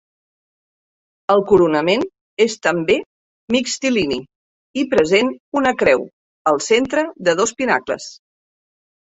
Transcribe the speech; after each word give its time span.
El 1.33 1.43
coronament 1.51 2.05
és 2.45 2.55
també 2.69 2.95
mixtilini 3.57 4.17
i 4.85 4.87
present 4.95 5.31
una 5.63 5.75
creu 5.83 6.09
al 6.53 6.61
centre 6.73 7.05
de 7.29 7.39
dos 7.43 7.57
pinacles. 7.63 8.11